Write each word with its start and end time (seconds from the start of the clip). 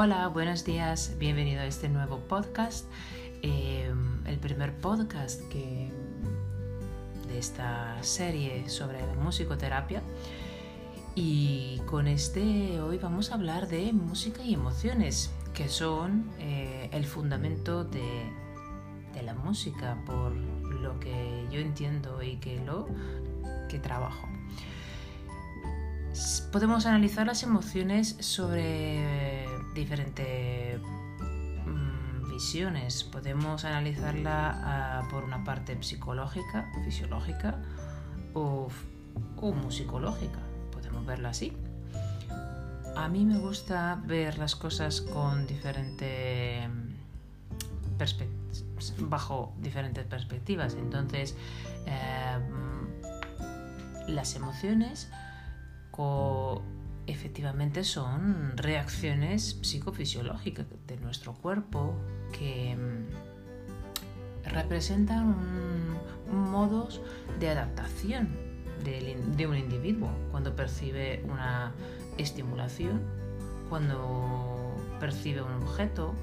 Hola, 0.00 0.28
buenos 0.28 0.64
días, 0.64 1.16
bienvenido 1.18 1.60
a 1.60 1.66
este 1.66 1.88
nuevo 1.88 2.20
podcast, 2.20 2.86
eh, 3.42 3.92
el 4.26 4.38
primer 4.38 4.76
podcast 4.76 5.40
de 5.52 5.90
esta 7.36 8.00
serie 8.00 8.68
sobre 8.68 9.04
la 9.04 9.14
musicoterapia. 9.14 10.00
Y 11.16 11.80
con 11.86 12.06
este 12.06 12.80
hoy 12.80 12.98
vamos 12.98 13.32
a 13.32 13.34
hablar 13.34 13.66
de 13.66 13.92
música 13.92 14.44
y 14.44 14.54
emociones, 14.54 15.32
que 15.52 15.68
son 15.68 16.30
eh, 16.38 16.90
el 16.92 17.04
fundamento 17.04 17.82
de, 17.82 18.30
de 19.14 19.22
la 19.24 19.34
música, 19.34 20.00
por 20.06 20.30
lo 20.30 21.00
que 21.00 21.44
yo 21.50 21.58
entiendo 21.58 22.22
y 22.22 22.36
que 22.36 22.60
lo 22.60 22.86
que 23.68 23.80
trabajo. 23.80 24.28
Podemos 26.52 26.86
analizar 26.86 27.26
las 27.26 27.42
emociones 27.42 28.16
sobre 28.20 29.37
diferentes 29.78 30.80
mm, 30.80 32.30
visiones. 32.30 33.04
Podemos 33.04 33.64
analizarla 33.64 34.50
ah, 34.64 35.08
por 35.10 35.24
una 35.24 35.44
parte 35.44 35.80
psicológica, 35.82 36.70
fisiológica 36.84 37.62
o, 38.34 38.68
musicológica. 39.40 40.40
Podemos 40.72 41.06
verla 41.06 41.30
así. 41.30 41.56
A 42.96 43.08
mí 43.08 43.24
me 43.24 43.38
gusta 43.38 44.00
ver 44.04 44.38
las 44.38 44.56
cosas 44.56 45.00
con 45.00 45.46
diferentes 45.46 46.68
bajo 48.98 49.52
diferentes 49.60 50.04
perspectivas. 50.04 50.74
Entonces, 50.74 51.36
eh, 51.86 52.38
las 54.08 54.34
emociones 54.34 55.08
efectivamente 57.08 57.84
son 57.84 58.56
reacciones 58.56 59.58
psicofisiológicas 59.62 60.66
de 60.86 60.96
nuestro 60.98 61.32
cuerpo 61.34 61.94
que 62.38 62.76
mm, 62.76 64.48
representan 64.48 65.34
modos 66.30 67.00
de 67.40 67.48
adaptación 67.48 68.28
de, 68.84 69.46
un 69.46 69.56
individuo 69.56 70.10
cuando 70.30 70.54
percibe 70.54 71.22
una 71.28 71.72
estimulación, 72.16 73.02
cuando 73.68 74.74
percibe 75.00 75.42
un 75.42 75.52
objeto, 75.62 76.14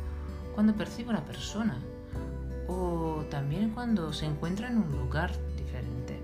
cuando 0.53 0.73
percibe 0.75 1.09
una 1.09 1.25
persona 1.25 1.78
o 2.67 3.23
también 3.30 3.72
cuando 3.72 4.13
se 4.13 4.25
encuentra 4.25 4.69
en 4.69 4.78
un 4.78 4.91
lugar 4.91 5.31
diferente 5.58 6.19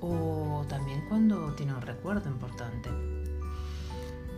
o 0.00 0.64
también 0.68 1.04
cuando 1.08 1.52
tiene 1.54 1.74
un 1.74 1.82
recuerdo 1.82 2.28
importante. 2.28 3.15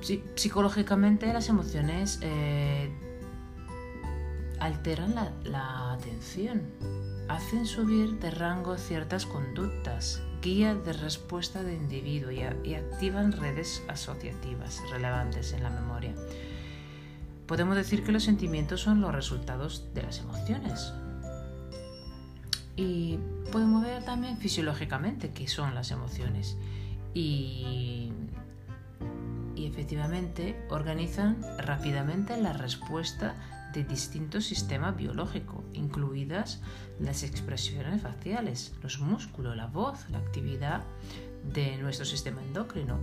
Psicológicamente 0.00 1.32
las 1.32 1.48
emociones 1.48 2.18
eh, 2.22 2.90
alteran 4.60 5.14
la, 5.44 5.92
atención, 5.92 6.62
hacen 7.28 7.66
subir 7.66 8.18
de 8.18 8.30
rango 8.30 8.76
ciertas 8.76 9.26
conductas, 9.26 10.22
guía 10.42 10.74
de 10.74 10.92
respuesta 10.92 11.62
de 11.62 11.74
individuo 11.74 12.30
y, 12.30 12.40
y 12.68 12.74
activan 12.74 13.32
redes 13.32 13.82
asociativas 13.88 14.82
relevantes 14.90 15.52
en 15.52 15.62
la 15.62 15.70
memoria. 15.70 16.14
Podemos 17.46 17.76
decir 17.76 18.04
que 18.04 18.12
los 18.12 18.24
sentimientos 18.24 18.80
son 18.80 19.00
los 19.00 19.14
resultados 19.14 19.86
de 19.94 20.02
las 20.02 20.18
emociones, 20.20 20.92
y 22.78 23.18
podemos 23.50 23.82
ver 23.82 24.04
también 24.04 24.38
fisiológicamente 24.38 25.32
qué 25.32 25.48
son 25.48 25.74
las 25.74 25.90
emociones. 25.90 26.56
Y, 27.12 28.12
efectivamente 29.68 30.66
organizan 30.70 31.42
rápidamente 31.58 32.36
la 32.36 32.52
respuesta 32.52 33.34
de 33.72 33.84
distintos 33.84 34.46
sistemas 34.46 34.96
biológicos, 34.96 35.64
incluidas 35.74 36.60
las 36.98 37.22
expresiones 37.22 38.02
faciales, 38.02 38.74
los 38.82 38.98
músculos, 39.00 39.56
la 39.56 39.66
voz, 39.66 40.08
la 40.10 40.18
actividad 40.18 40.82
de 41.52 41.76
nuestro 41.76 42.04
sistema 42.04 42.42
endocrino, 42.42 42.98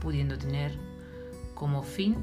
pudiendo 0.00 0.38
tener 0.38 0.72
como 1.54 1.82
fin 1.82 2.16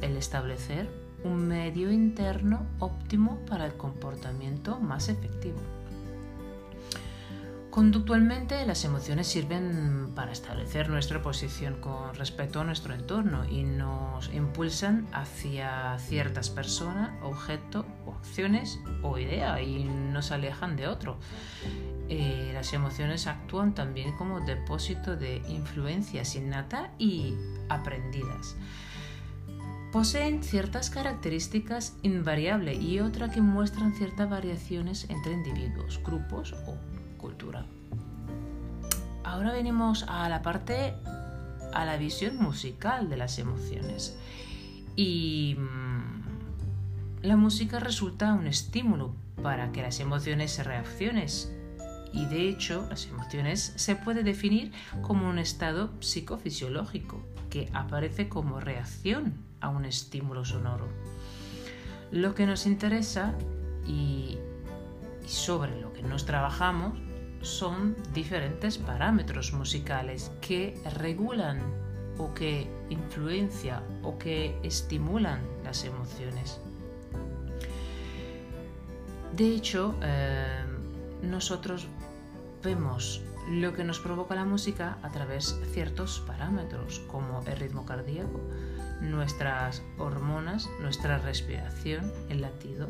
el 0.00 0.16
establecer 0.16 0.88
un 1.24 1.48
medio 1.48 1.90
interno 1.90 2.66
óptimo 2.78 3.38
para 3.46 3.66
el 3.66 3.76
comportamiento 3.76 4.78
más 4.78 5.08
efectivo. 5.08 5.58
Conductualmente, 7.76 8.64
las 8.64 8.86
emociones 8.86 9.26
sirven 9.26 10.12
para 10.14 10.32
establecer 10.32 10.88
nuestra 10.88 11.20
posición 11.20 11.78
con 11.78 12.14
respecto 12.14 12.58
a 12.58 12.64
nuestro 12.64 12.94
entorno 12.94 13.44
y 13.44 13.64
nos 13.64 14.32
impulsan 14.32 15.06
hacia 15.12 15.98
ciertas 15.98 16.48
personas, 16.48 17.10
objetos 17.22 17.84
o 18.06 18.14
acciones 18.14 18.80
o 19.02 19.18
ideas 19.18 19.60
y 19.60 19.84
nos 19.84 20.32
alejan 20.32 20.76
de 20.76 20.88
otro. 20.88 21.18
Eh, 22.08 22.50
las 22.54 22.72
emociones 22.72 23.26
actúan 23.26 23.74
también 23.74 24.16
como 24.16 24.40
depósito 24.40 25.14
de 25.14 25.42
influencias 25.46 26.34
innata 26.34 26.94
y 26.98 27.34
aprendidas. 27.68 28.56
Poseen 29.92 30.42
ciertas 30.42 30.88
características 30.88 31.94
invariables 32.02 32.80
y 32.80 33.00
otras 33.00 33.34
que 33.34 33.42
muestran 33.42 33.92
ciertas 33.92 34.30
variaciones 34.30 35.10
entre 35.10 35.34
individuos, 35.34 36.00
grupos 36.02 36.54
o 36.66 36.95
cultura. 37.16 37.64
Ahora 39.26 39.52
venimos 39.52 40.04
a 40.08 40.28
la 40.28 40.40
parte, 40.42 40.94
a 41.72 41.84
la 41.84 41.96
visión 41.96 42.36
musical 42.38 43.10
de 43.10 43.16
las 43.16 43.38
emociones. 43.38 44.16
Y 44.94 45.56
mm, 45.58 47.26
la 47.26 47.36
música 47.36 47.80
resulta 47.80 48.32
un 48.32 48.46
estímulo 48.46 49.12
para 49.42 49.72
que 49.72 49.82
las 49.82 49.98
emociones 50.00 50.52
se 50.52 50.62
reaccionen. 50.62 51.26
Y 52.12 52.26
de 52.26 52.48
hecho, 52.48 52.86
las 52.88 53.06
emociones 53.06 53.72
se 53.76 53.96
puede 53.96 54.22
definir 54.22 54.72
como 55.02 55.28
un 55.28 55.38
estado 55.38 55.90
psicofisiológico 56.00 57.20
que 57.50 57.68
aparece 57.74 58.28
como 58.28 58.60
reacción 58.60 59.34
a 59.60 59.68
un 59.68 59.84
estímulo 59.84 60.44
sonoro. 60.44 60.86
Lo 62.12 62.34
que 62.34 62.46
nos 62.46 62.64
interesa 62.64 63.34
y, 63.86 64.38
y 65.24 65.28
sobre 65.28 65.80
lo 65.80 65.92
que 65.92 66.02
nos 66.02 66.24
trabajamos 66.24 66.96
son 67.46 67.96
diferentes 68.12 68.76
parámetros 68.76 69.52
musicales 69.52 70.32
que 70.40 70.78
regulan 70.96 71.60
o 72.18 72.34
que 72.34 72.68
influencian 72.90 73.82
o 74.02 74.18
que 74.18 74.58
estimulan 74.62 75.40
las 75.64 75.84
emociones. 75.84 76.60
De 79.32 79.54
hecho, 79.54 79.94
eh, 80.02 80.64
nosotros 81.22 81.86
vemos 82.64 83.22
lo 83.48 83.74
que 83.74 83.84
nos 83.84 84.00
provoca 84.00 84.34
la 84.34 84.44
música 84.44 84.98
a 85.02 85.10
través 85.10 85.60
de 85.60 85.66
ciertos 85.66 86.24
parámetros 86.26 87.00
como 87.06 87.44
el 87.46 87.56
ritmo 87.56 87.86
cardíaco, 87.86 88.40
nuestras 89.00 89.82
hormonas, 89.98 90.68
nuestra 90.80 91.18
respiración, 91.18 92.12
el 92.28 92.40
latido 92.40 92.88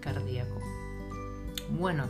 cardíaco. 0.00 0.60
Bueno, 1.68 2.04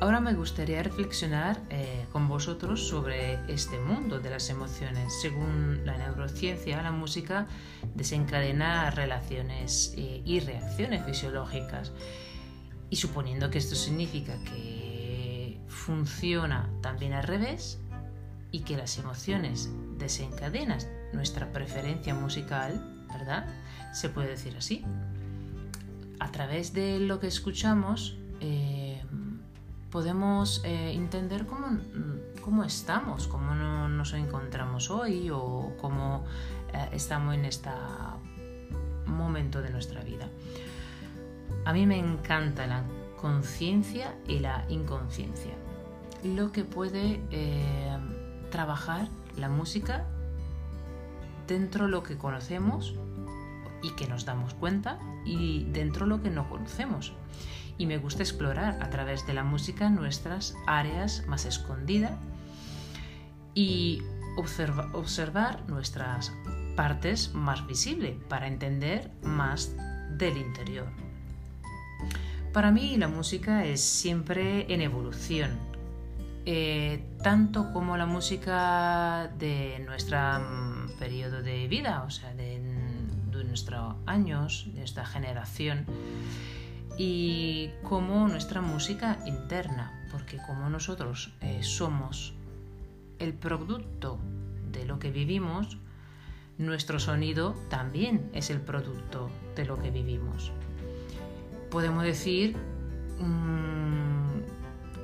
Ahora 0.00 0.20
me 0.20 0.32
gustaría 0.34 0.82
reflexionar 0.82 1.60
eh, 1.70 2.06
con 2.12 2.28
vosotros 2.28 2.86
sobre 2.86 3.34
este 3.52 3.78
mundo 3.78 4.20
de 4.20 4.30
las 4.30 4.48
emociones. 4.48 5.12
Según 5.20 5.84
la 5.84 5.98
neurociencia, 5.98 6.80
la 6.82 6.92
música 6.92 7.46
desencadena 7.94 8.90
relaciones 8.90 9.94
eh, 9.96 10.22
y 10.24 10.40
reacciones 10.40 11.04
fisiológicas. 11.04 11.92
Y 12.90 12.96
suponiendo 12.96 13.50
que 13.50 13.58
esto 13.58 13.74
significa 13.74 14.38
que 14.44 15.60
funciona 15.68 16.70
también 16.80 17.12
al 17.12 17.24
revés 17.24 17.78
y 18.50 18.60
que 18.60 18.76
las 18.76 18.98
emociones 18.98 19.68
desencadenan 19.98 20.78
nuestra 21.12 21.52
preferencia 21.52 22.14
musical, 22.14 23.04
¿verdad? 23.08 23.46
Se 23.92 24.08
puede 24.08 24.28
decir 24.28 24.56
así. 24.56 24.84
A 26.20 26.30
través 26.32 26.72
de 26.72 26.98
lo 27.00 27.20
que 27.20 27.26
escuchamos, 27.26 28.16
eh, 28.40 28.77
podemos 29.90 30.62
eh, 30.64 30.92
entender 30.92 31.46
cómo, 31.46 31.68
mm, 31.68 32.40
cómo, 32.42 32.64
estamos, 32.64 33.26
cómo 33.26 33.54
nos 33.54 34.12
encontramos 34.12 34.90
hoy 34.90 35.30
o 35.30 35.72
cómo 35.80 36.24
eh, 36.72 36.88
estamos 36.92 37.34
en 37.34 37.44
este 37.44 37.70
momento 39.06 39.62
de 39.62 39.70
nuestra 39.70 40.02
vida. 40.02 40.28
A 41.64 41.72
mí 41.72 41.86
me 41.86 41.98
encanta 41.98 42.66
la 42.66 42.82
conciencia 43.20 44.14
y 44.26 44.38
la 44.38 44.64
inconsciencia, 44.68 45.54
lo 46.22 46.52
que 46.52 46.64
puede 46.64 47.20
eh, 47.30 47.98
trabajar 48.50 49.08
la 49.36 49.48
música 49.48 50.06
dentro 51.46 51.86
de 51.86 51.90
lo 51.90 52.02
que 52.02 52.16
conocemos 52.16 52.94
y 53.82 53.90
que 53.92 54.06
nos 54.06 54.24
damos 54.24 54.54
cuenta 54.54 54.98
y 55.24 55.64
dentro 55.70 56.04
de 56.04 56.10
lo 56.10 56.22
que 56.22 56.30
no 56.30 56.48
conocemos 56.48 57.12
y 57.78 57.86
me 57.86 57.96
gusta 57.96 58.22
explorar 58.22 58.82
a 58.82 58.90
través 58.90 59.26
de 59.26 59.34
la 59.34 59.44
música 59.44 59.88
nuestras 59.88 60.56
áreas 60.66 61.24
más 61.28 61.46
escondidas 61.46 62.12
y 63.54 64.02
observar 64.36 65.68
nuestras 65.68 66.32
partes 66.76 67.32
más 67.34 67.66
visibles 67.66 68.16
para 68.28 68.46
entender 68.46 69.10
más 69.22 69.74
del 70.16 70.36
interior. 70.36 70.86
Para 72.52 72.70
mí 72.70 72.96
la 72.96 73.08
música 73.08 73.64
es 73.64 73.80
siempre 73.80 74.72
en 74.72 74.80
evolución, 74.80 75.58
eh, 76.46 77.04
tanto 77.22 77.72
como 77.72 77.96
la 77.96 78.06
música 78.06 79.30
de 79.38 79.82
nuestro 79.84 80.18
mm, 80.18 80.98
periodo 80.98 81.42
de 81.42 81.68
vida, 81.68 82.04
o 82.04 82.10
sea, 82.10 82.32
de, 82.34 82.60
de 83.30 83.44
nuestros 83.44 83.96
años, 84.06 84.66
de 84.72 84.78
nuestra 84.78 85.04
generación, 85.04 85.84
y 86.98 87.70
como 87.84 88.26
nuestra 88.26 88.60
música 88.60 89.18
interna, 89.24 90.04
porque 90.10 90.38
como 90.46 90.68
nosotros 90.68 91.32
eh, 91.40 91.62
somos 91.62 92.34
el 93.20 93.34
producto 93.34 94.18
de 94.72 94.84
lo 94.84 94.98
que 94.98 95.12
vivimos, 95.12 95.78
nuestro 96.58 96.98
sonido 96.98 97.54
también 97.70 98.28
es 98.34 98.50
el 98.50 98.60
producto 98.60 99.30
de 99.54 99.64
lo 99.64 99.80
que 99.80 99.92
vivimos. 99.92 100.50
Podemos 101.70 102.02
decir 102.02 102.56
mm, 103.20 104.40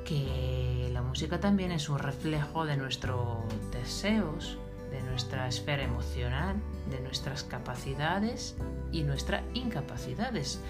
que 0.05 0.91
la 0.93 1.03
música 1.03 1.39
también 1.39 1.71
es 1.71 1.89
un 1.89 2.01
reflejo 2.01 2.67
de 2.67 2.77
nuestros 2.77 3.45
deseos, 3.71 4.59
de 4.91 5.01
nuestra 5.03 5.47
esfera 5.47 5.85
emocional, 5.85 6.57
de 6.91 7.01
nuestras 7.01 7.45
capacidades 7.45 8.57
y 8.91 9.05
nuestras 9.05 9.43
incapacidades. 9.55 10.61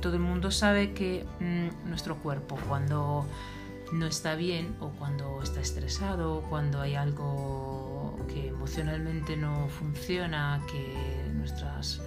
Todo 0.00 0.14
el 0.14 0.20
mundo 0.20 0.50
sabe 0.50 0.92
que 0.92 1.26
mm, 1.40 1.88
nuestro 1.88 2.16
cuerpo 2.16 2.58
cuando 2.68 3.26
no 3.92 4.06
está 4.06 4.34
bien 4.34 4.74
o 4.80 4.88
cuando 4.90 5.40
está 5.42 5.60
estresado, 5.60 6.42
cuando 6.48 6.80
hay 6.80 6.94
algo 6.94 8.16
que 8.28 8.48
emocionalmente 8.48 9.36
no 9.36 9.68
funciona, 9.68 10.60
que 10.70 11.32
nuestras, 11.34 12.00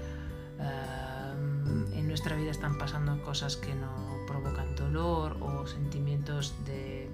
en 1.93 2.07
nuestra 2.07 2.35
vida 2.35 2.51
están 2.51 2.77
pasando 2.77 3.21
cosas 3.23 3.55
que 3.57 3.73
no 3.73 4.25
provocan 4.27 4.75
dolor 4.75 5.37
o 5.39 5.65
sentimientos 5.67 6.53
de, 6.65 7.09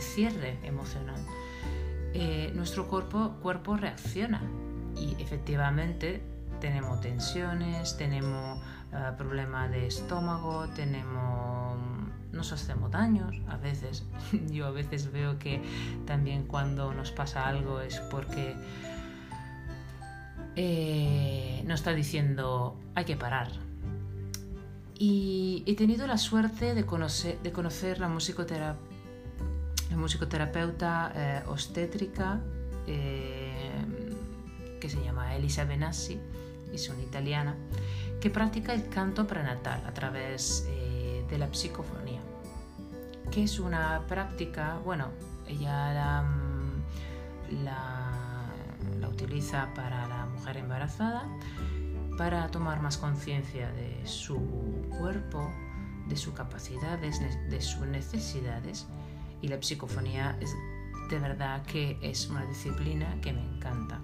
cierre 0.00 0.58
emocional, 0.64 1.20
eh, 2.14 2.50
nuestro 2.54 2.88
cuerpo, 2.88 3.36
cuerpo 3.42 3.76
reacciona. 3.76 4.42
Y 4.96 5.14
efectivamente 5.22 6.22
tenemos 6.60 7.00
tensiones, 7.00 7.96
tenemos 7.96 8.58
eh, 8.92 9.12
problemas 9.16 9.70
de 9.70 9.86
estómago, 9.86 10.66
tenemos 10.74 11.78
nos 12.32 12.52
hacemos 12.52 12.90
daños 12.90 13.36
a 13.48 13.56
veces. 13.56 14.04
Yo 14.50 14.66
a 14.66 14.70
veces 14.70 15.12
veo 15.12 15.38
que 15.38 15.62
también 16.06 16.46
cuando 16.46 16.92
nos 16.94 17.12
pasa 17.12 17.46
algo 17.46 17.80
es 17.80 18.00
porque 18.10 18.56
eh, 20.56 21.62
nos 21.66 21.80
está 21.80 21.92
diciendo 21.92 22.76
hay 22.94 23.04
que 23.04 23.16
parar. 23.16 23.48
Y 24.98 25.64
he 25.66 25.74
tenido 25.74 26.06
la 26.06 26.16
suerte 26.16 26.74
de 26.74 26.86
conocer, 26.86 27.38
de 27.42 27.98
la, 28.00 28.08
musicoterapeuta 29.96 31.12
eh, 31.14 31.42
obstétrica 31.48 32.40
eh, 32.86 33.72
que 34.80 34.88
se 34.88 35.02
llama 35.02 35.34
Elisa 35.34 35.64
Benassi, 35.64 36.18
es 36.72 36.88
una 36.88 37.02
italiana, 37.02 37.56
que 38.22 38.30
practica 38.30 38.72
el 38.72 38.88
canto 38.88 39.26
prenatal 39.26 39.82
a 39.84 39.92
través 39.92 40.64
de 41.28 41.38
la 41.38 41.52
psicofonía 41.52 42.20
que 43.32 43.44
es 43.44 43.58
una 43.58 44.06
práctica, 44.06 44.78
bueno, 44.84 45.08
ella 45.48 46.22
mm, 46.22 47.64
la, 47.64 49.08
utiliza 49.08 49.72
para 49.74 50.06
la 50.06 50.26
mujer 50.26 50.58
embarazada, 50.58 51.26
para 52.18 52.48
tomar 52.48 52.82
más 52.82 52.98
conciencia 52.98 53.72
de 53.72 54.06
su 54.06 54.38
cuerpo, 54.98 55.50
de 56.08 56.16
sus 56.16 56.34
capacidades, 56.34 57.20
de 57.48 57.60
sus 57.60 57.86
necesidades. 57.86 58.86
Y 59.40 59.48
la 59.48 59.60
psicofonía 59.62 60.36
es 60.40 60.54
de 61.08 61.18
verdad 61.18 61.62
que 61.64 61.98
es 62.02 62.28
una 62.28 62.44
disciplina 62.44 63.18
que 63.22 63.32
me 63.32 63.42
encanta. 63.42 64.00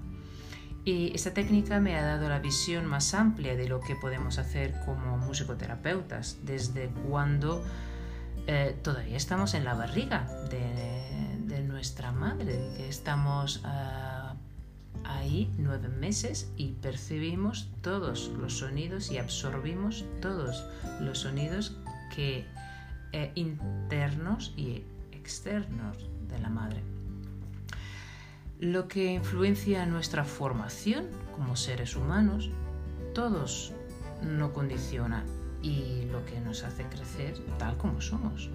Y 0.89 1.15
esta 1.15 1.35
técnica 1.35 1.81
me 1.81 1.99
ha 1.99 2.03
dado 2.03 2.31
la 2.31 2.39
visión 2.39 2.87
más 2.87 3.13
amplia 3.13 3.55
de 3.55 3.69
lo 3.69 3.79
que 3.79 3.95
podemos 3.95 4.39
hacer 4.39 4.73
como 4.87 5.19
musicoterapeutas, 5.19 6.39
desde 6.45 6.89
cuando 7.07 7.63
eh, 8.47 8.75
todavía 8.83 9.19
estamos 9.19 9.53
en 9.53 9.65
la 9.65 9.75
barriga 9.75 10.27
de, 10.49 11.63
nuestra 11.63 12.11
madre, 12.11 12.59
que 12.79 12.89
estamos 12.89 13.61
ah, 13.65 14.35
ahí 15.05 15.53
nueve 15.59 15.89
meses 15.89 16.51
y 16.57 16.73
percibimos 16.73 17.69
todos 17.83 18.31
los 18.41 18.57
sonidos 18.61 19.11
y 19.11 19.19
absorbimos 19.19 20.07
todos 20.23 20.65
los 21.01 21.19
sonidos 21.19 21.77
que 22.17 22.47
eh, 23.13 23.31
internos 23.35 24.55
y 24.57 24.85
externos 25.13 25.99
de 26.31 26.39
la 26.39 26.49
madre. 26.49 26.98
Lo 28.61 28.89
que 28.89 29.13
influencia 29.13 29.87
nuestra 29.87 30.25
formación 30.25 31.07
como 31.37 31.55
seres 31.55 31.95
humanos, 31.95 32.51
todos 33.15 33.73
no 34.23 34.53
condiciona 34.53 35.25
y 35.63 36.03
lo 36.11 36.25
que 36.25 36.41
nos 36.41 36.65
hace 36.65 36.85
crecer 36.85 37.35
tal 37.59 37.77
como 37.77 38.01
somos. 38.01 38.51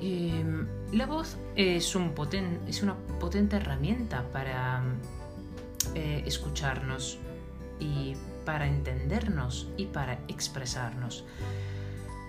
Em, 0.00 0.66
la 0.92 1.06
voz 1.06 1.36
es, 1.56 1.94
un 1.94 2.12
es, 2.68 2.82
una 2.82 2.94
potente 3.20 3.56
herramienta 3.56 4.24
para 4.32 4.82
eh, 5.94 6.22
escucharnos 6.26 7.18
y 7.78 8.14
para 8.44 8.66
entendernos 8.66 9.68
y 9.76 9.86
para 9.86 10.14
expresarnos, 10.28 11.24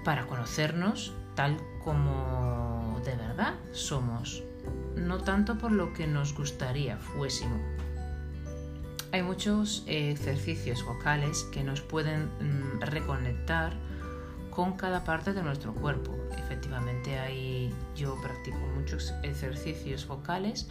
para 0.03 0.25
conocernos 0.25 1.13
tal 1.35 1.57
como 1.83 2.99
de 3.03 3.15
verdad 3.15 3.55
somos, 3.71 4.43
no 4.95 5.19
tanto 5.19 5.57
por 5.57 5.71
lo 5.71 5.93
que 5.93 6.07
nos 6.07 6.35
gustaría 6.35 6.97
fuésemos. 6.97 7.61
Hay 9.11 9.21
muchos 9.21 9.83
ejercicios 9.85 10.83
vocales 10.83 11.43
que 11.51 11.63
nos 11.63 11.81
pueden 11.81 12.25
mm, 12.25 12.81
reconectar 12.81 13.73
con 14.49 14.73
cada 14.73 15.03
parte 15.03 15.33
de 15.33 15.43
nuestro 15.43 15.73
cuerpo. 15.73 16.15
Efectivamente, 16.37 17.19
hay, 17.19 17.73
yo 17.95 18.19
practico 18.21 18.57
muchos 18.75 19.13
ejercicios 19.23 20.07
vocales 20.07 20.67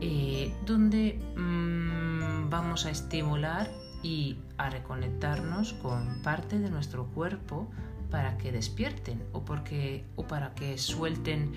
eh, 0.00 0.52
donde 0.66 1.20
mm, 1.36 2.50
vamos 2.50 2.86
a 2.86 2.90
estimular 2.90 3.70
y 4.02 4.38
a 4.58 4.68
reconectarnos 4.70 5.74
con 5.74 6.20
parte 6.22 6.58
de 6.58 6.70
nuestro 6.70 7.06
cuerpo 7.06 7.70
para 8.10 8.36
que 8.36 8.52
despierten 8.52 9.22
o, 9.32 9.44
porque, 9.44 10.04
o 10.16 10.26
para 10.26 10.54
que 10.54 10.76
suelten 10.78 11.52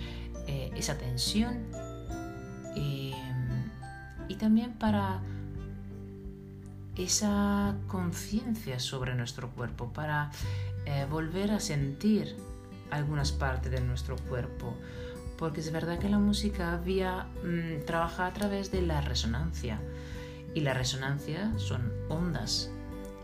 eh, 0.47 0.71
esa 0.75 0.97
tensión 0.97 1.65
eh, 2.75 3.13
y 4.27 4.35
también 4.35 4.73
para 4.73 5.21
esa 6.97 7.75
conciencia 7.87 8.79
sobre 8.79 9.15
nuestro 9.15 9.49
cuerpo, 9.49 9.91
para 9.91 10.31
eh, 10.85 11.05
volver 11.09 11.51
a 11.51 11.59
sentir 11.59 12.35
algunas 12.91 13.31
partes 13.31 13.71
de 13.71 13.81
nuestro 13.81 14.15
cuerpo. 14.29 14.75
Porque 15.37 15.59
es 15.59 15.71
verdad 15.71 15.99
que 15.99 16.09
la 16.09 16.19
música 16.19 16.81
mm, 16.85 17.85
trabaja 17.85 18.27
a 18.27 18.33
través 18.33 18.71
de 18.71 18.81
la 18.81 19.01
resonancia. 19.01 19.81
Y 20.53 20.61
la 20.61 20.73
resonancia 20.73 21.51
son 21.57 21.91
ondas. 22.07 22.71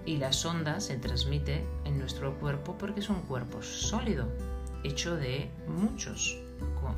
Y 0.06 0.18
las 0.18 0.44
ondas 0.46 0.86
se 0.86 0.98
transmiten 0.98 1.66
en 1.86 2.00
nuestro 2.00 2.38
cuerpo 2.40 2.76
porque 2.78 3.00
es 3.00 3.10
un 3.10 3.22
cuerpo 3.22 3.62
sólido, 3.62 4.28
hecho 4.84 5.16
de 5.16 5.50
muchos, 5.68 6.38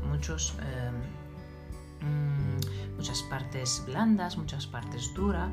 muchos, 0.07 0.55
em, 0.59 2.07
mm, 2.07 2.95
muchas 2.97 3.21
partes 3.23 3.83
blandas, 3.85 4.37
muchas 4.37 4.67
partes 4.67 5.13
duras 5.13 5.49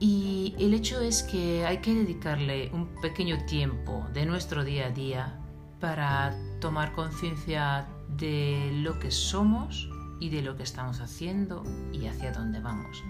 y 0.00 0.54
el 0.58 0.74
hecho 0.74 1.00
es 1.00 1.22
que 1.22 1.64
hay 1.64 1.78
que 1.78 1.94
dedicarle 1.94 2.70
un 2.72 2.86
pequeño 3.00 3.44
tiempo 3.46 4.06
de 4.12 4.26
nuestro 4.26 4.64
día 4.64 4.88
a 4.88 4.90
día 4.90 5.40
para 5.80 6.34
tomar 6.60 6.92
conciencia 6.92 7.86
de 8.08 8.70
lo 8.82 8.98
que 8.98 9.10
somos 9.10 9.88
y 10.20 10.30
de 10.30 10.42
lo 10.42 10.56
que 10.56 10.62
estamos 10.62 11.00
haciendo 11.00 11.62
y 11.92 12.06
hacia 12.06 12.32
dónde 12.32 12.60
vamos. 12.60 13.02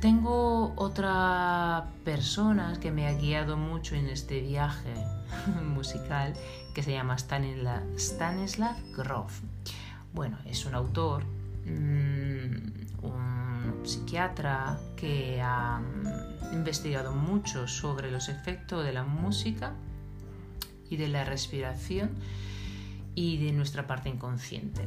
Tengo 0.00 0.74
otra 0.76 1.88
persona 2.04 2.78
que 2.80 2.92
me 2.92 3.08
ha 3.08 3.14
guiado 3.14 3.56
mucho 3.56 3.96
en 3.96 4.06
este 4.06 4.40
viaje 4.40 4.94
musical 5.64 6.34
que 6.72 6.84
se 6.84 6.92
llama 6.92 7.16
Stanislav 7.16 8.76
Grof. 8.96 9.40
Bueno, 10.14 10.38
es 10.46 10.64
un 10.66 10.76
autor, 10.76 11.24
mm, 11.66 13.04
un 13.04 13.80
psiquiatra 13.82 14.78
que 14.96 15.40
ha 15.42 15.80
mm, 15.80 16.54
investigado 16.54 17.12
mucho 17.12 17.66
sobre 17.66 18.12
los 18.12 18.28
efectos 18.28 18.84
de 18.84 18.92
la 18.92 19.02
música 19.02 19.72
y 20.88 20.96
de 20.96 21.08
la 21.08 21.24
respiración 21.24 22.10
y 23.16 23.44
de 23.44 23.50
nuestra 23.50 23.88
parte 23.88 24.10
inconsciente. 24.10 24.86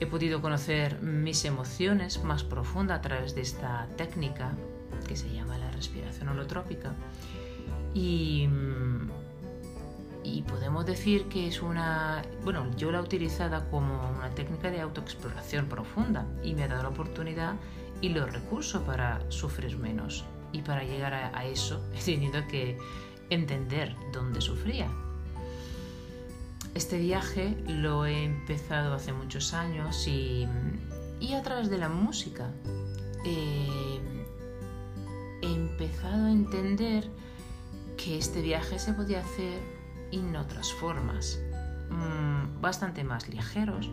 He 0.00 0.06
podido 0.06 0.40
conocer 0.40 1.00
mis 1.02 1.44
emociones 1.44 2.24
más 2.24 2.42
profundas 2.42 2.98
a 2.98 3.02
través 3.02 3.34
de 3.34 3.42
esta 3.42 3.86
técnica 3.96 4.52
que 5.06 5.14
se 5.14 5.30
llama 5.30 5.58
la 5.58 5.70
respiración 5.72 6.28
holotrópica. 6.28 6.94
Y, 7.92 8.48
y 10.24 10.42
podemos 10.42 10.86
decir 10.86 11.24
que 11.24 11.48
es 11.48 11.60
una, 11.60 12.22
bueno, 12.44 12.66
yo 12.76 12.90
la 12.90 12.98
he 12.98 13.02
utilizado 13.02 13.68
como 13.70 14.10
una 14.16 14.30
técnica 14.30 14.70
de 14.70 14.80
autoexploración 14.80 15.66
profunda 15.66 16.26
y 16.42 16.54
me 16.54 16.64
ha 16.64 16.68
dado 16.68 16.84
la 16.84 16.88
oportunidad 16.88 17.56
y 18.00 18.08
los 18.10 18.32
recursos 18.32 18.82
para 18.82 19.20
sufrir 19.30 19.76
menos. 19.78 20.24
Y 20.52 20.62
para 20.62 20.82
llegar 20.82 21.14
a, 21.14 21.44
eso 21.44 21.84
he 21.94 22.02
tenido 22.02 22.46
que 22.48 22.78
entender 23.28 23.94
dónde 24.12 24.40
sufría. 24.40 24.88
Este 26.74 26.98
viaje 26.98 27.56
lo 27.66 28.06
he 28.06 28.24
empezado 28.24 28.94
hace 28.94 29.12
muchos 29.12 29.54
años 29.54 30.06
y, 30.06 30.46
a 31.34 31.42
través 31.42 31.68
de 31.68 31.78
la 31.78 31.88
música. 31.88 32.50
He 33.24 34.00
empezado 35.42 36.26
a 36.26 36.30
entender 36.30 37.08
que 37.96 38.18
este 38.18 38.40
viaje 38.40 38.78
se 38.78 38.92
podía 38.92 39.20
hacer 39.20 39.60
en 40.12 40.34
otras 40.36 40.72
formas, 40.72 41.40
mm, 41.90 42.60
bastante 42.60 43.04
más 43.04 43.28
ligeros, 43.28 43.90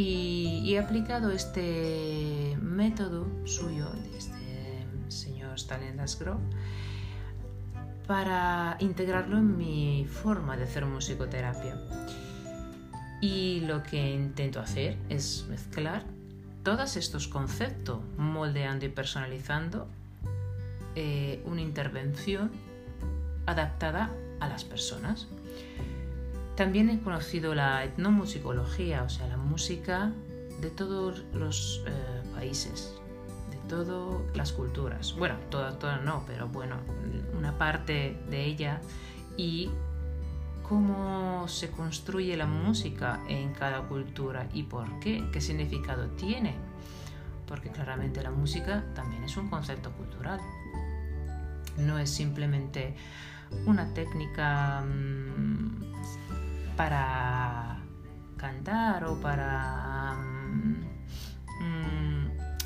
y, 0.00 0.74
he 0.74 0.78
aplicado 0.78 1.32
este 1.32 2.56
método 2.62 3.26
suyo, 3.44 3.90
de 3.90 4.16
este 4.16 4.86
señor 5.08 5.58
Stanislas 5.58 6.16
Grof, 6.20 6.40
para 8.08 8.78
integrarlo 8.80 9.36
en 9.36 9.58
mi 9.58 10.06
forma 10.06 10.56
de 10.56 10.64
hacer 10.64 10.86
musicoterapia. 10.86 11.76
Y 13.20 13.60
lo 13.60 13.82
que 13.82 14.14
intento 14.14 14.60
hacer 14.60 14.96
es 15.10 15.46
mezclar 15.50 16.04
todos 16.62 16.96
estos 16.96 17.28
conceptos, 17.28 18.00
moldeando 18.16 18.86
y 18.86 18.88
personalizando 18.88 19.88
eh, 20.94 21.42
una 21.44 21.60
intervención 21.60 22.50
adaptada 23.44 24.10
a 24.40 24.48
las 24.48 24.64
personas. 24.64 25.28
También 26.56 26.88
he 26.88 27.00
conocido 27.00 27.54
la 27.54 27.84
etnomusicología, 27.84 29.02
o 29.02 29.08
sea, 29.10 29.26
la 29.28 29.36
música 29.36 30.12
de 30.62 30.70
todos 30.70 31.24
los 31.34 31.84
eh, 31.86 31.92
países, 32.34 32.94
de 33.50 33.56
todas 33.68 34.20
las 34.34 34.52
culturas. 34.52 35.14
Bueno, 35.16 35.36
todas, 35.50 35.78
todas 35.78 36.02
no, 36.02 36.24
pero 36.26 36.48
bueno, 36.48 36.76
una 37.38 37.56
parte 37.56 38.18
de 38.28 38.44
ella 38.44 38.80
y 39.36 39.70
cómo 40.68 41.46
se 41.48 41.70
construye 41.70 42.36
la 42.36 42.46
música 42.46 43.20
en 43.28 43.54
cada 43.54 43.82
cultura 43.82 44.48
y 44.52 44.64
por 44.64 44.98
qué, 45.00 45.24
qué 45.32 45.40
significado 45.40 46.08
tiene. 46.10 46.54
Porque 47.46 47.70
claramente 47.70 48.22
la 48.22 48.30
música 48.30 48.84
también 48.94 49.24
es 49.24 49.36
un 49.36 49.48
concepto 49.48 49.90
cultural. 49.92 50.40
No 51.78 51.98
es 51.98 52.10
simplemente 52.10 52.94
una 53.64 53.94
técnica 53.94 54.82
mm, 54.82 56.76
para 56.76 57.78
cantar 58.36 59.04
o 59.04 59.18
para 59.20 60.14
mm, 60.14 60.88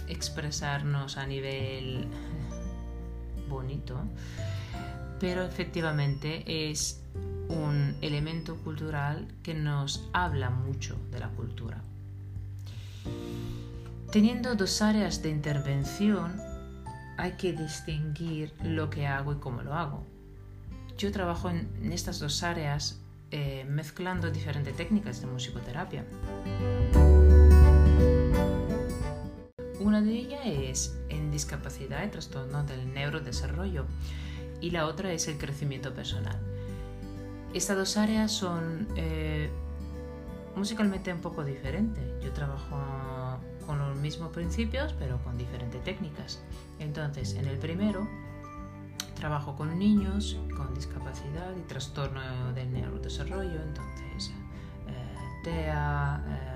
expresarnos 0.09 1.17
a 1.17 1.27
nivel 1.27 2.09
bonito, 3.53 3.97
pero 5.21 5.45
efectivamente 5.45 6.71
es 6.71 7.03
un 7.49 7.95
elemento 8.01 8.57
cultural 8.57 9.29
que 9.43 9.55
nos 9.55 10.09
habla 10.13 10.51
mucho 10.51 10.97
de 11.11 11.21
la 11.21 11.29
cultura. 11.29 11.83
Teniendo 14.11 14.55
dos 14.55 14.83
áreas 14.83 15.23
de 15.23 15.31
intervención, 15.31 16.41
hay 17.17 17.33
que 17.33 17.53
distinguir 17.53 18.53
lo 18.63 18.91
que 18.91 19.07
hago 19.07 19.33
y 19.33 19.37
cómo 19.37 19.63
lo 19.63 19.75
hago. 19.75 20.05
Yo 20.99 21.13
trabajo 21.13 21.51
en 21.51 21.93
estas 21.93 22.19
dos 22.19 22.43
áreas 22.43 23.03
eh, 23.35 23.65
mezclando 23.65 24.31
diferentes 24.31 24.77
técnicas 24.77 25.23
de 25.23 25.27
musicoterapia. 25.27 26.05
Una 29.83 30.01
de 30.01 30.13
ellas 30.13 30.41
es 30.45 30.97
en 31.09 31.33
discapacidad 31.33 32.05
y 32.05 32.09
trastorno 32.09 32.63
del 32.63 32.93
neurodesarrollo 32.95 33.85
y 34.61 34.71
la 34.71 34.87
otra 34.87 35.13
es 35.13 35.27
el 35.27 35.39
crecimiento 35.39 35.93
personal. 35.93 36.39
Estas 37.53 37.77
dos 37.77 37.97
áreas 37.97 38.31
son 38.31 38.87
eh, 38.97 39.51
musicalmente 40.55 41.13
un 41.13 41.21
poco 41.21 41.45
diferentes. 41.45 42.05
Yo 42.23 42.33
trabajo 42.33 42.79
con 43.67 43.79
los 43.79 43.97
mismos 43.97 44.31
principios 44.31 44.95
pero 44.99 45.19
con 45.25 45.37
diferentes 45.37 45.83
técnicas. 45.83 46.41
Entonces, 46.79 47.35
en 47.35 47.47
el 47.47 47.59
primero 47.59 48.09
trabajo 49.17 49.57
con 49.57 49.79
niños 49.79 50.39
con 50.57 50.75
discapacidad 50.75 51.57
y 51.57 51.63
trastorno 51.63 52.53
del 52.55 52.73
neurodesarrollo, 52.73 53.63
entonces 53.63 54.33
eh, 54.89 55.17
TEA, 55.45 56.23
em, 56.27 56.52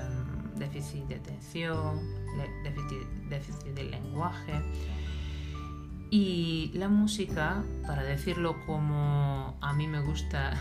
déficit 0.58 1.04
de 1.06 1.16
atención, 1.16 2.00
déficit, 2.64 3.06
déficit 3.28 3.74
del 3.74 3.90
lenguaje. 3.90 4.54
Y 6.10 6.70
la 6.74 6.88
música, 6.88 7.64
para 7.86 8.02
decirlo 8.02 8.56
como 8.64 9.56
a 9.60 9.72
mí 9.72 9.86
me 9.86 10.00
gusta 10.00 10.52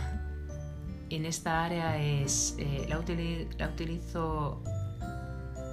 en 1.10 1.24
esta 1.24 1.64
área, 1.64 1.98
es 1.98 2.56
eh, 2.58 2.86
la, 2.88 2.98
utilizo 3.68 4.62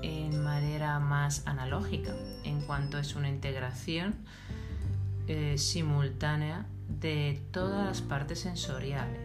en 0.02 0.44
manera 0.44 1.00
más 1.00 1.48
analógica, 1.48 2.14
en 2.44 2.62
cuanto 2.62 2.98
es 3.00 3.16
una 3.16 3.30
integración 3.30 4.16
eh, 5.28 5.58
simultánea 5.58 6.66
de 6.88 7.42
todas 7.52 7.86
las 7.86 8.02
partes 8.02 8.42
sensoriales, 8.42 9.20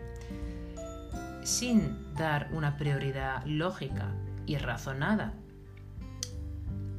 sin 1.44 2.14
dar 2.14 2.48
una 2.52 2.76
prioridad 2.76 3.44
lógica 3.44 4.14
y 4.48 4.56
razonada. 4.56 5.34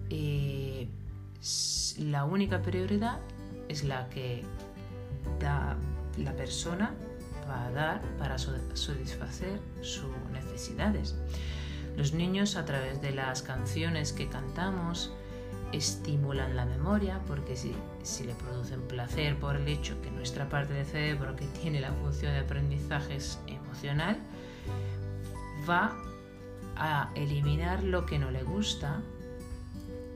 Eh, 0.10 0.88
la 1.98 2.24
única 2.26 2.62
prioridad 2.62 3.20
es 3.68 3.84
la 3.84 4.08
que 4.10 4.44
da 5.40 5.76
la 6.18 6.34
persona 6.34 6.94
va 7.50 7.66
a 7.66 7.72
dar 7.72 8.02
para 8.18 8.38
satisfacer 8.38 9.60
sus 9.82 10.16
necesidades. 10.32 11.16
Los 11.98 12.14
niños 12.14 12.56
a 12.56 12.66
través 12.66 13.02
de 13.02 13.12
las 13.12 13.42
canciones 13.42 14.14
que 14.14 14.30
cantamos, 14.30 15.12
estimulan 15.72 16.56
la 16.56 16.66
memoria 16.66 17.20
porque 17.28 17.56
si, 17.56 17.76
si, 18.02 18.24
le 18.24 18.34
producen 18.34 18.82
placer 18.88 19.38
por 19.38 19.56
el 19.56 19.68
hecho 19.68 20.02
que 20.02 20.10
nuestra 20.10 20.50
parte 20.50 20.74
del 20.74 20.86
cerebro 20.86 21.36
que 21.36 21.46
tiene 21.46 21.80
la 21.80 21.92
función 21.92 22.34
de 22.34 22.40
aprendizaje 22.40 23.16
es 23.18 23.40
emocional 23.46 24.18
va 25.70 25.96
a 26.80 27.12
eliminar 27.16 27.84
lo 27.84 28.06
que 28.06 28.18
no 28.18 28.32
le 28.32 28.42
gusta 28.44 29.02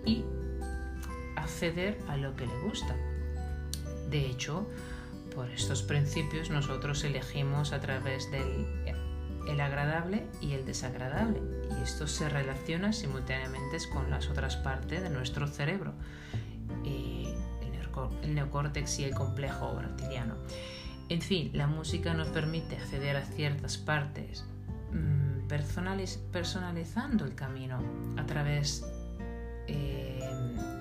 y 0.05 0.23
acceder 1.35 1.99
a 2.07 2.17
lo 2.17 2.35
que 2.35 2.47
le 2.47 2.59
gusta. 2.61 2.95
De 4.09 4.25
hecho, 4.25 4.67
por 5.35 5.49
estos 5.49 5.83
principios 5.83 6.49
nosotros 6.49 7.03
elegimos 7.03 7.73
a 7.73 7.81
través 7.81 8.31
del 8.31 8.65
el 9.47 9.59
agradable 9.59 10.25
y 10.39 10.53
el 10.53 10.65
desagradable, 10.65 11.41
y 11.77 11.83
esto 11.83 12.07
se 12.07 12.29
relaciona 12.29 12.93
simultáneamente 12.93 13.77
con 13.91 14.09
las 14.09 14.29
otras 14.29 14.55
partes 14.55 15.03
de 15.03 15.09
nuestro 15.09 15.47
cerebro, 15.47 15.93
eh, 16.85 17.35
el 18.23 18.35
neocórtex 18.35 18.99
y 18.99 19.03
el 19.03 19.13
complejo 19.13 19.77
reptiliano. 19.79 20.35
En 21.09 21.21
fin, 21.21 21.51
la 21.53 21.67
música 21.67 22.13
nos 22.13 22.29
permite 22.29 22.77
acceder 22.77 23.17
a 23.17 23.25
ciertas 23.25 23.77
partes 23.77 24.45
personalizando 26.31 27.25
el 27.25 27.35
camino 27.35 27.79
a 28.17 28.25
través 28.25 28.85
eh, 29.67 30.19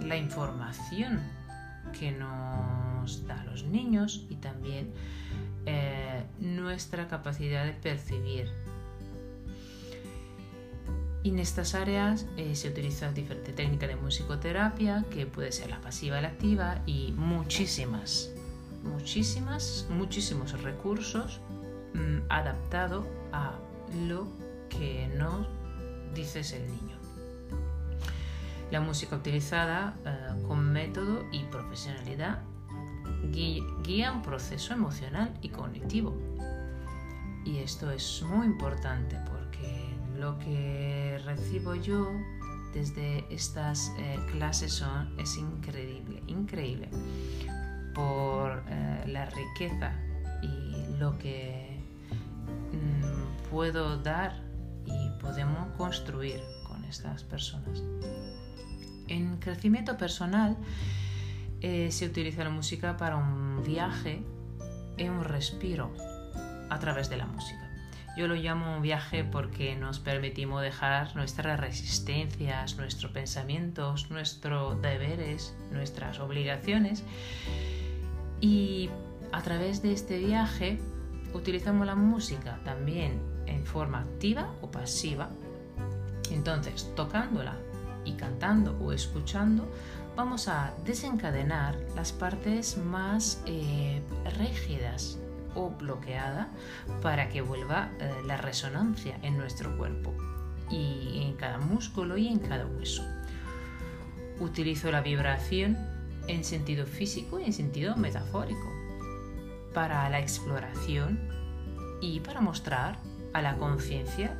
la 0.03 0.17
información 0.17 1.21
que 1.99 2.13
nos 2.13 3.27
da 3.27 3.45
los 3.45 3.65
niños 3.65 4.25
y 4.31 4.37
también 4.37 4.91
eh, 5.67 6.25
nuestra 6.41 7.09
capacidad 7.09 7.65
de 7.65 7.73
percibir. 7.73 8.51
En 11.25 11.39
estas 11.39 11.75
áreas 11.75 12.27
eh, 12.37 12.57
se 12.57 12.69
utiliza 12.69 13.13
diferentes 13.13 13.55
técnicas 13.55 13.89
de 13.89 13.97
musicoterapia, 13.97 15.05
que 15.11 15.27
puede 15.27 15.53
ser 15.53 15.71
la 15.71 15.81
pasiva 15.81 16.21
la 16.21 16.29
activa, 16.29 16.83
y 16.85 17.13
muchísimas, 17.13 18.31
muchísimas, 18.83 19.87
muchísimos 19.89 20.61
recursos 20.63 21.41
mm, 21.95 22.23
adaptados 22.29 23.07
a 23.33 23.53
lo 24.09 24.42
que 24.79 25.09
nos 25.17 25.47
dices 26.15 26.53
el 26.53 26.67
niño. 26.67 26.97
La 28.71 28.81
música 28.81 29.17
utilizada 29.17 29.95
eh, 30.05 30.45
con 30.47 30.73
método 30.73 31.25
y 31.31 31.45
profesionalidad 31.45 32.43
guía 33.31 34.13
un 34.13 34.23
proceso 34.23 34.75
emocional 34.75 35.33
y 35.43 35.49
cognitivo. 35.49 36.17
Y 37.45 37.59
esto 37.59 37.91
es 37.91 38.23
muy 38.23 38.47
importante 38.47 39.17
porque 39.31 39.95
lo 40.19 40.39
que 40.39 41.21
recibo 41.25 41.75
yo 41.75 42.11
desde 42.73 43.25
estas 43.33 43.93
eh, 43.99 44.19
clases 44.31 44.83
es 45.19 45.37
increíble, 45.37 46.23
increíble 46.27 46.89
por 47.95 48.63
eh, 48.69 49.05
la 49.07 49.27
riqueza 49.27 49.93
y 50.43 50.97
lo 50.99 51.19
que 51.19 51.79
mm, 52.73 53.51
puedo 53.51 53.99
dar 53.99 54.41
podemos 55.23 55.75
construir 55.77 56.43
con 56.67 56.85
estas 56.85 57.23
personas. 57.25 57.83
En 59.09 59.39
crecimiento 59.39 59.97
personal 59.97 60.57
eh, 61.61 61.91
se 61.91 62.07
utiliza 62.07 62.45
la 62.45 62.51
música 62.51 62.97
para 62.97 63.17
un 63.17 63.63
viaje 63.65 64.23
y 64.97 65.05
un 65.05 65.25
respiro 65.25 65.93
a 66.69 66.79
través 66.79 67.09
de 67.09 67.17
la 67.17 67.27
música. 67.27 67.61
Yo 68.17 68.29
lo 68.29 68.35
llamo 68.35 68.77
un 68.77 68.83
viaje 68.83 69.25
porque 69.25 69.75
nos 69.75 69.99
permitimos 69.99 70.61
dejar 70.61 71.17
nuestras 71.17 71.59
resistencias, 71.59 72.77
nuestros 72.77 73.11
pensamientos, 73.11 74.11
nuestros 74.11 74.83
deberes, 74.83 75.55
nuestras 75.71 76.21
obligaciones 76.21 77.05
y 78.41 78.91
a 79.33 79.41
través 79.43 79.83
de 79.83 79.93
este 79.93 80.19
viaje 80.19 80.79
utilizamos 81.33 81.87
la 81.87 81.95
música 81.95 82.59
también 82.65 83.32
en 83.47 83.65
forma 83.65 84.01
activa 84.01 84.55
o 84.61 84.71
pasiva. 84.71 85.31
Entonces, 86.31 86.91
tocándola 86.95 87.57
y 88.05 88.13
cantando 88.13 88.77
o 88.81 88.93
escuchando, 88.93 89.67
vamos 90.17 90.49
a 90.49 90.75
desencadenar 90.85 91.77
las 91.95 92.13
partes 92.13 92.77
más 92.77 93.43
eh, 93.47 94.03
rígidas 94.39 95.19
o 95.55 95.71
bloqueada 95.71 96.49
para 97.03 97.29
que 97.29 97.43
vuelva 97.43 97.91
eh, 97.99 98.11
la 98.27 98.37
resonancia 98.37 99.19
en 99.23 99.37
nuestro 99.37 99.77
cuerpo 99.77 100.15
y 100.71 101.23
en 101.23 101.35
cada 101.35 101.59
músculo 101.59 102.17
y 102.17 102.29
en 102.29 102.39
cada 102.39 102.67
hueso. 102.67 103.05
Utilizo 104.41 104.91
la 104.91 105.03
vibración 105.03 105.77
en 106.27 106.45
sentido 106.45 106.87
físico 106.87 107.39
y 107.39 107.45
en 107.45 107.53
sentido 107.53 107.97
metafórico 107.97 108.71
para 109.75 110.09
la 110.11 110.21
exploración 110.21 111.19
y 112.01 112.21
para 112.21 112.41
mostrar 112.41 112.99
a 113.33 113.43
la 113.43 113.57
conciencia 113.57 114.37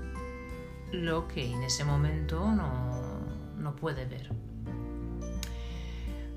lo 0.93 1.27
que 1.27 1.51
en 1.51 1.63
ese 1.63 1.85
momento 1.85 2.53
no, 2.53 3.01
no 3.57 3.75
puede 3.77 4.05
ver. 4.05 4.31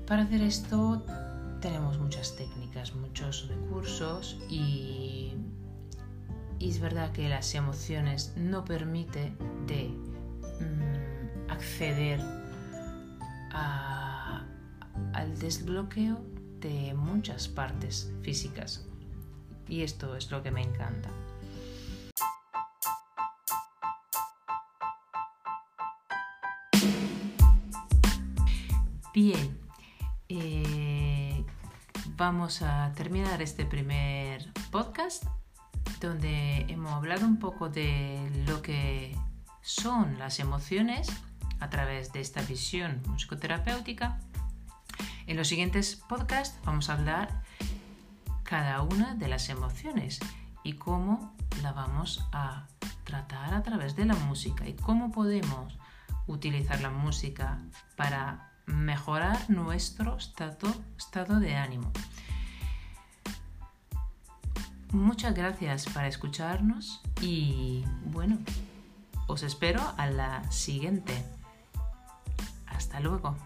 Para 0.06 0.22
hacer 0.22 0.40
esto 0.42 1.04
tenemos 1.60 1.98
muchas 1.98 2.36
técnicas, 2.36 2.94
muchos 2.94 3.48
recursos 3.48 4.38
y, 4.48 5.34
es 6.60 6.80
verdad 6.80 7.12
que 7.12 7.28
las 7.28 7.54
emociones 7.54 8.32
no 8.36 8.64
permiten 8.64 9.36
de 9.66 9.88
mm, 9.88 11.50
acceder 11.50 12.20
al 15.12 15.38
desbloqueo 15.38 16.20
de 16.60 16.94
muchas 16.94 17.48
partes 17.48 18.12
físicas 18.22 18.86
y 19.68 19.82
esto 19.82 20.16
es 20.16 20.30
lo 20.30 20.42
que 20.42 20.50
me 20.50 20.62
encanta. 20.62 21.10
Bien, 29.16 29.58
vamos 32.18 32.60
a 32.60 32.92
terminar 32.92 33.40
este 33.40 33.64
primer 33.64 34.52
podcast 34.70 35.24
donde 36.02 36.66
hemos 36.68 36.92
hablado 36.92 37.24
un 37.24 37.38
poco 37.38 37.70
de 37.70 38.44
lo 38.46 38.60
que 38.60 39.16
son 39.62 40.18
las 40.18 40.38
emociones 40.38 41.08
a 41.60 41.70
través 41.70 42.12
de 42.12 42.20
esta 42.20 42.42
visión 42.42 43.00
musicoterapéutica. 43.06 44.20
En 45.26 45.38
los 45.38 45.48
siguientes 45.48 45.96
podcasts 45.96 46.58
vamos 46.66 46.90
a 46.90 46.92
hablar 46.92 47.42
cada 48.42 48.82
una 48.82 49.14
de 49.14 49.28
las 49.28 49.48
emociones 49.48 50.20
y 50.62 50.74
cómo 50.74 51.34
la 51.62 51.72
vamos 51.72 52.28
a 52.32 52.66
tratar 53.04 53.54
a 53.54 53.62
través 53.62 53.96
de 53.96 54.04
la 54.04 54.14
música 54.14 54.68
y 54.68 54.74
cómo 54.74 55.10
podemos 55.10 55.78
utilizar 56.26 56.82
la 56.82 56.90
música 56.90 57.62
para 57.96 58.52
mejorar 58.66 59.48
nuestro 59.48 60.16
estado, 60.16 61.40
de 61.40 61.54
ánimo. 61.56 61.92
Muchas 64.92 65.34
gracias 65.34 65.86
por 65.86 66.04
escucharnos 66.04 67.00
y 67.20 67.84
bueno, 68.04 68.38
os 69.26 69.42
espero 69.42 69.80
a 69.96 70.06
la 70.06 70.50
siguiente. 70.50 71.24
Hasta 72.66 73.00
luego. 73.00 73.36